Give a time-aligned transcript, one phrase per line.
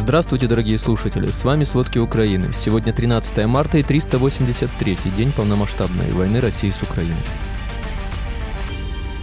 [0.00, 1.30] Здравствуйте, дорогие слушатели!
[1.30, 2.54] С вами «Сводки Украины».
[2.54, 7.22] Сегодня 13 марта и 383 день полномасштабной войны России с Украиной.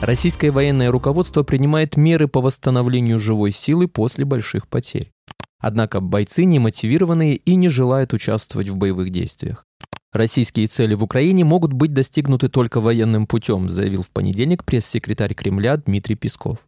[0.01, 5.11] Российское военное руководство принимает меры по восстановлению живой силы после больших потерь.
[5.59, 9.65] Однако бойцы не мотивированные и не желают участвовать в боевых действиях.
[10.13, 15.77] Российские цели в Украине могут быть достигнуты только военным путем, заявил в понедельник пресс-секретарь Кремля
[15.77, 16.59] Дмитрий Песков.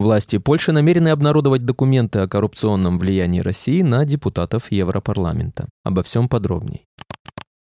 [0.00, 5.68] Власти Польши намерены обнародовать документы о коррупционном влиянии России на депутатов Европарламента.
[5.82, 6.87] Обо всем подробней.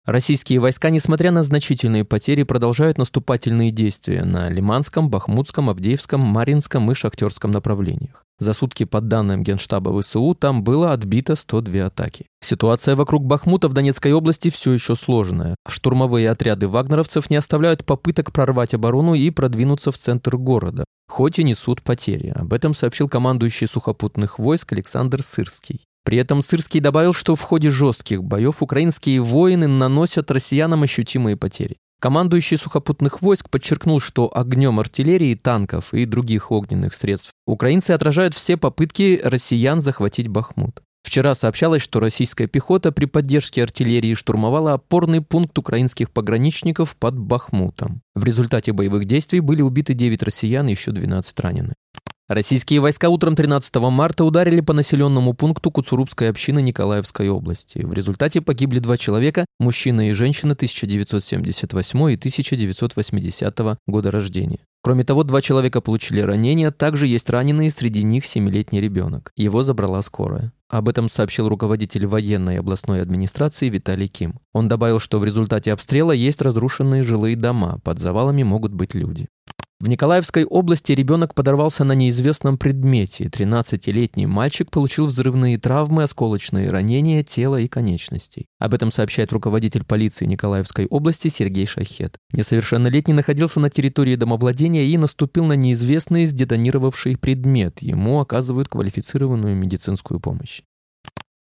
[0.07, 6.95] Российские войска, несмотря на значительные потери, продолжают наступательные действия на Лиманском, Бахмутском, Авдеевском, Маринском и
[6.95, 8.23] Шахтерском направлениях.
[8.39, 12.27] За сутки, по данным Генштаба ВСУ, там было отбито 102 атаки.
[12.43, 15.57] Ситуация вокруг Бахмута в Донецкой области все еще сложная.
[15.67, 21.45] Штурмовые отряды вагнеровцев не оставляют попыток прорвать оборону и продвинуться в центр города, хоть и
[21.45, 22.29] несут потери.
[22.29, 25.81] Об этом сообщил командующий сухопутных войск Александр Сырский.
[26.05, 31.79] При этом Сырский добавил, что в ходе жестких боев украинские воины наносят россиянам ощутимые потери.
[32.01, 38.59] Командующий сухопутных войск подчеркнул, что огнем артиллерии, танков и других огненных средств украинцы отражают все
[38.59, 40.83] попытки россиян захватить Бахмут.
[41.03, 48.03] Вчера сообщалось, что российская пехота при поддержке артиллерии штурмовала опорный пункт украинских пограничников под Бахмутом.
[48.15, 51.75] В результате боевых действий были убиты 9 россиян и еще 12 ранены.
[52.27, 57.81] Российские войска утром 13 марта ударили по населенному пункту Куцурубской общины Николаевской области.
[57.81, 64.61] В результате погибли два человека, мужчина и женщина 1978 и 1980 года рождения.
[64.83, 69.31] Кроме того, два человека получили ранения, также есть раненые, среди них 7-летний ребенок.
[69.37, 70.51] Его забрала скорая.
[70.71, 74.41] Об этом сообщил руководитель военной областной администрации Виталий Ким.
[74.55, 79.29] Он добавил, что в результате обстрела есть разрушенные жилые дома, под завалами могут быть люди.
[79.81, 83.25] В Николаевской области ребенок подорвался на неизвестном предмете.
[83.25, 88.47] 13-летний мальчик получил взрывные травмы, осколочные ранения тела и конечностей.
[88.59, 92.17] Об этом сообщает руководитель полиции Николаевской области Сергей Шахет.
[92.33, 97.83] Несовершеннолетний находился на территории домовладения и наступил на неизвестный сдетонировавший предмет.
[97.83, 100.63] Ему оказывают квалифицированную медицинскую помощь.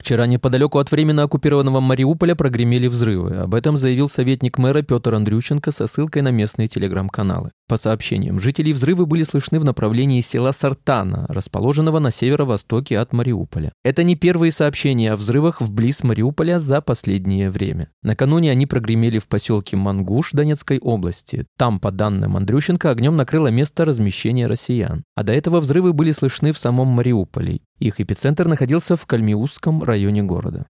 [0.09, 3.37] Вчера неподалеку от временно оккупированного Мариуполя прогремели взрывы.
[3.41, 7.51] Об этом заявил советник мэра Петр Андрющенко со ссылкой на местные телеграм-каналы.
[7.69, 13.75] По сообщениям жителей, взрывы были слышны в направлении села Сартана, расположенного на северо-востоке от Мариуполя.
[13.85, 17.91] Это не первые сообщения о взрывах вблиз Мариуполя за последнее время.
[18.03, 21.45] Накануне они прогремели в поселке Мангуш Донецкой области.
[21.59, 25.05] Там, по данным Андрющенко, огнем накрыло место размещения россиян.
[25.15, 27.61] А до этого взрывы были слышны в самом Мариуполе.
[27.79, 30.67] Их эпицентр находился в Кальмиусском районе города.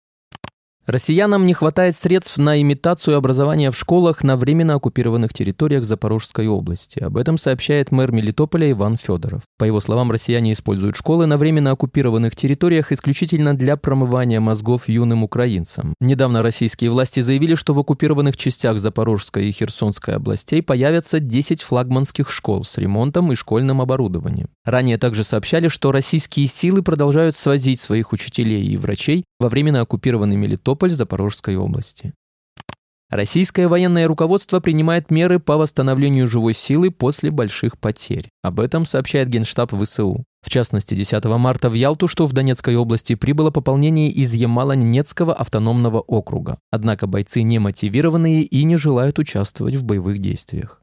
[0.86, 7.00] Россиянам не хватает средств на имитацию образования в школах на временно оккупированных территориях Запорожской области.
[7.00, 9.42] Об этом сообщает мэр Мелитополя Иван Федоров.
[9.58, 15.24] По его словам, россияне используют школы на временно оккупированных территориях исключительно для промывания мозгов юным
[15.24, 15.92] украинцам.
[16.00, 22.30] Недавно российские власти заявили, что в оккупированных частях Запорожской и Херсонской областей появятся 10 флагманских
[22.30, 24.50] школ с ремонтом и школьным оборудованием.
[24.64, 30.36] Ранее также сообщали, что российские силы продолжают свозить своих учителей и врачей во временно оккупированный
[30.36, 32.14] Мелитополь Запорожской области.
[33.08, 38.28] Российское военное руководство принимает меры по восстановлению живой силы после больших потерь.
[38.42, 40.24] Об этом сообщает Генштаб ВСУ.
[40.42, 46.00] В частности, 10 марта в Ялту, что в Донецкой области, прибыло пополнение из Ямало-Ненецкого автономного
[46.00, 46.58] округа.
[46.72, 50.82] Однако бойцы не мотивированные и не желают участвовать в боевых действиях.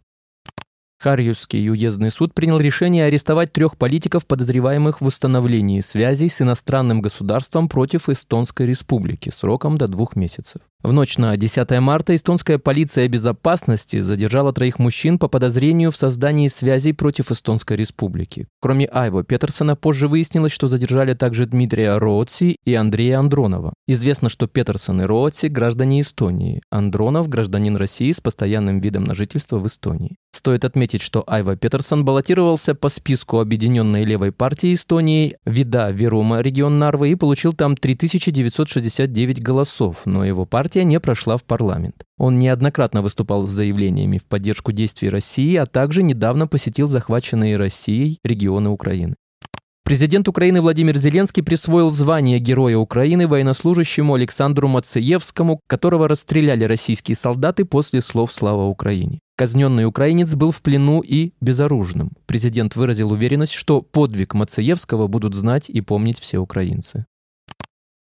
[1.03, 7.67] Харьевский уездный суд принял решение арестовать трех политиков, подозреваемых в установлении связей с иностранным государством
[7.67, 10.61] против Эстонской республики сроком до двух месяцев.
[10.83, 16.49] В ночь на 10 марта эстонская полиция безопасности задержала троих мужчин по подозрению в создании
[16.49, 18.47] связей против Эстонской республики.
[18.59, 23.73] Кроме Айво Петерсона, позже выяснилось, что задержали также Дмитрия Роотси и Андрея Андронова.
[23.87, 29.59] Известно, что Петерсон и Роотси– граждане Эстонии, Андронов– гражданин России с постоянным видом на жительство
[29.59, 30.17] в Эстонии.
[30.35, 36.79] Стоит отметить, что Айва Петерсон баллотировался по списку Объединенной левой партии Эстонии Вида Верума регион
[36.79, 42.03] Нарвы и получил там 3969 голосов, но его партия партия не прошла в парламент.
[42.17, 48.17] Он неоднократно выступал с заявлениями в поддержку действий России, а также недавно посетил захваченные Россией
[48.23, 49.15] регионы Украины.
[49.85, 57.65] Президент Украины Владимир Зеленский присвоил звание Героя Украины военнослужащему Александру Мацеевскому, которого расстреляли российские солдаты
[57.65, 59.19] после слов «Слава Украине».
[59.37, 62.11] Казненный украинец был в плену и безоружным.
[62.25, 67.05] Президент выразил уверенность, что подвиг Мацеевского будут знать и помнить все украинцы.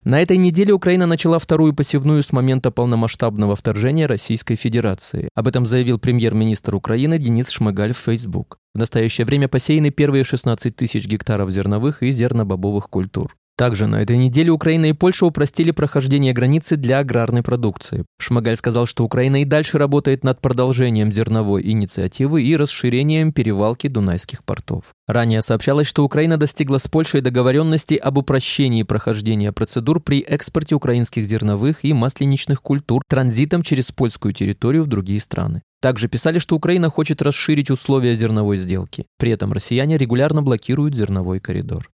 [0.04, 5.28] На этой неделе Украина начала вторую посевную с момента полномасштабного вторжения Российской Федерации.
[5.36, 8.58] Об этом заявил премьер-министр Украины Денис Шмыгаль в Facebook.
[8.74, 13.36] В настоящее время посеяны первые 16 тысяч гектаров зерновых и зернобобовых культур.
[13.56, 18.04] Также на этой неделе Украина и Польша упростили прохождение границы для аграрной продукции.
[18.18, 24.42] Шмагаль сказал, что Украина и дальше работает над продолжением зерновой инициативы и расширением перевалки дунайских
[24.44, 24.84] портов.
[25.06, 31.26] Ранее сообщалось, что Украина достигла с Польшей договоренности об упрощении прохождения процедур при экспорте украинских
[31.26, 35.62] зерновых и масленичных культур транзитом через польскую территорию в другие страны.
[35.82, 39.04] Также писали, что Украина хочет расширить условия зерновой сделки.
[39.18, 41.91] При этом россияне регулярно блокируют зерновой коридор.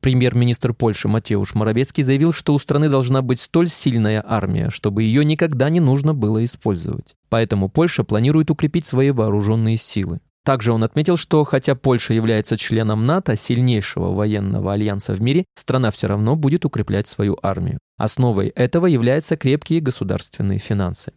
[0.00, 5.24] Премьер-министр Польши Матеуш Моровецкий заявил, что у страны должна быть столь сильная армия, чтобы ее
[5.24, 7.14] никогда не нужно было использовать.
[7.28, 10.20] Поэтому Польша планирует укрепить свои вооруженные силы.
[10.44, 15.90] Также он отметил, что хотя Польша является членом НАТО, сильнейшего военного альянса в мире, страна
[15.90, 17.80] все равно будет укреплять свою армию.
[17.98, 21.12] Основой этого являются крепкие государственные финансы.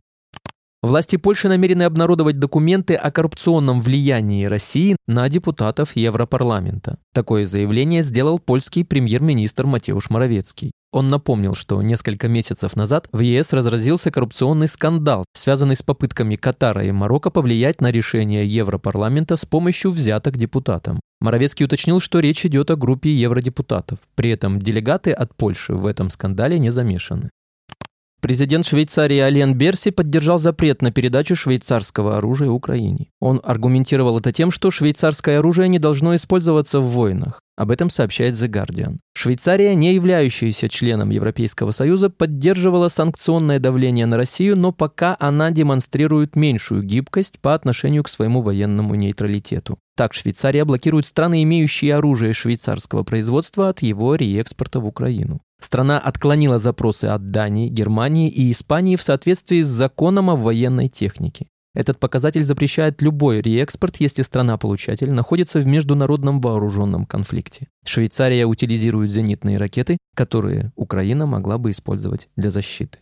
[0.81, 6.99] Власти Польши намерены обнародовать документы о коррупционном влиянии России на депутатов Европарламента.
[7.13, 10.71] Такое заявление сделал польский премьер-министр Матеуш Моровецкий.
[10.93, 16.85] Он напомнил, что несколько месяцев назад в ЕС разразился коррупционный скандал, связанный с попытками Катара
[16.85, 21.01] и Марокко повлиять на решение Европарламента с помощью взяток депутатам.
[21.19, 23.99] Моровецкий уточнил, что речь идет о группе евродепутатов.
[24.15, 27.29] При этом делегаты от Польши в этом скандале не замешаны.
[28.21, 33.07] Президент Швейцарии Ален Берси поддержал запрет на передачу швейцарского оружия Украине.
[33.21, 37.41] Он аргументировал это тем, что швейцарское оружие не должно использоваться в войнах.
[37.55, 38.97] Об этом сообщает The Guardian.
[39.13, 46.35] Швейцария, не являющаяся членом Европейского Союза, поддерживала санкционное давление на Россию, но пока она демонстрирует
[46.35, 49.77] меньшую гибкость по отношению к своему военному нейтралитету.
[49.95, 55.41] Так Швейцария блокирует страны, имеющие оружие швейцарского производства от его реэкспорта в Украину.
[55.59, 61.47] Страна отклонила запросы от Дании, Германии и Испании в соответствии с законом о военной технике.
[61.75, 67.67] Этот показатель запрещает любой реэкспорт, если страна-получатель находится в международном вооруженном конфликте.
[67.85, 72.99] Швейцария утилизирует зенитные ракеты, которые Украина могла бы использовать для защиты.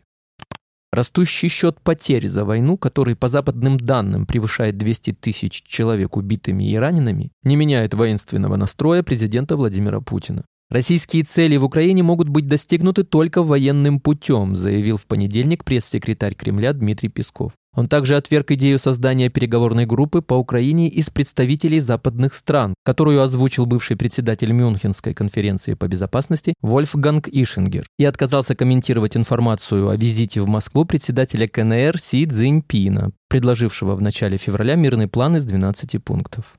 [0.92, 6.76] Растущий счет потерь за войну, который по западным данным превышает 200 тысяч человек убитыми и
[6.76, 10.44] ранеными, не меняет воинственного настроя президента Владимира Путина.
[10.70, 16.74] Российские цели в Украине могут быть достигнуты только военным путем, заявил в понедельник пресс-секретарь Кремля
[16.74, 17.54] Дмитрий Песков.
[17.74, 23.66] Он также отверг идею создания переговорной группы по Украине из представителей западных стран, которую озвучил
[23.66, 30.48] бывший председатель Мюнхенской конференции по безопасности Вольфганг Ишингер, и отказался комментировать информацию о визите в
[30.48, 36.58] Москву председателя КНР Си Цзиньпина, предложившего в начале февраля мирный план из 12 пунктов.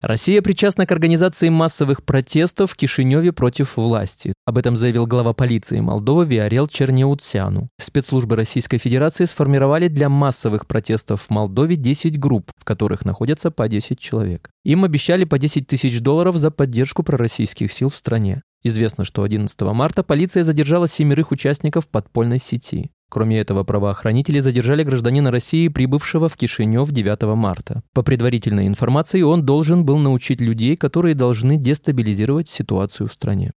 [0.00, 4.32] Россия причастна к организации массовых протестов в Кишиневе против власти.
[4.46, 7.68] Об этом заявил глава полиции Молдовы Виарел Чернеуцяну.
[7.80, 13.66] Спецслужбы Российской Федерации сформировали для массовых протестов в Молдове 10 групп, в которых находятся по
[13.66, 14.50] 10 человек.
[14.64, 18.42] Им обещали по 10 тысяч долларов за поддержку пророссийских сил в стране.
[18.62, 22.92] Известно, что 11 марта полиция задержала семерых участников подпольной сети.
[23.10, 27.82] Кроме этого, правоохранители задержали гражданина России, прибывшего в Кишинев 9 марта.
[27.94, 33.52] По предварительной информации, он должен был научить людей, которые должны дестабилизировать ситуацию в стране.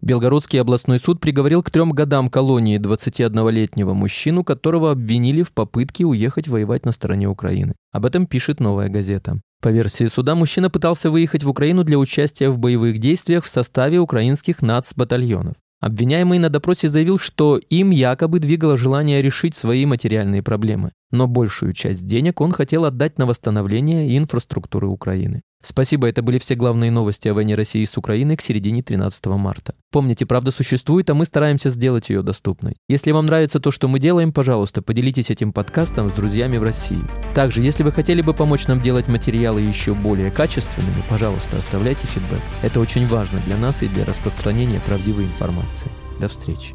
[0.00, 6.46] Белгородский областной суд приговорил к трем годам колонии 21-летнего мужчину, которого обвинили в попытке уехать
[6.46, 7.74] воевать на стороне Украины.
[7.90, 9.40] Об этом пишет «Новая газета».
[9.62, 13.98] По версии суда, мужчина пытался выехать в Украину для участия в боевых действиях в составе
[13.98, 15.54] украинских нацбатальонов.
[15.84, 21.72] Обвиняемый на допросе заявил, что им якобы двигало желание решить свои материальные проблемы, но большую
[21.72, 25.42] часть денег он хотел отдать на восстановление инфраструктуры Украины.
[25.64, 29.74] Спасибо, это были все главные новости о войне России с Украиной к середине 13 марта.
[29.90, 32.76] Помните, правда существует, а мы стараемся сделать ее доступной.
[32.86, 37.00] Если вам нравится то, что мы делаем, пожалуйста, поделитесь этим подкастом с друзьями в России.
[37.34, 42.42] Также, если вы хотели бы помочь нам делать материалы еще более качественными, пожалуйста, оставляйте фидбэк.
[42.62, 45.90] Это очень важно для нас и для распространения правдивой информации.
[46.20, 46.74] До встречи.